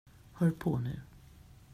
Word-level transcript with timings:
Hör 0.33 0.51
på 0.51 0.77
nu. 0.79 0.99